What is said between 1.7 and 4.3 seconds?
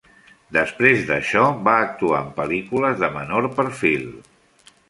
actuar en pel·lícules de menor perfil.